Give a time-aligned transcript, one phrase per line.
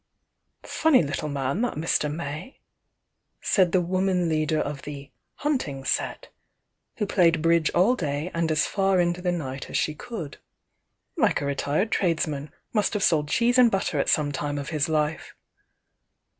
[0.65, 2.11] "Funny little man, that Mr.
[2.11, 2.53] Mav!"
[3.39, 6.29] said the woman leader of the "hunting set,""
[6.97, 10.39] who played bridge all day and as far into the night as she could
[11.17, 12.51] Like a reUred tradesman!
[12.73, 15.35] Must have sold cheese and butter at some time of his life!"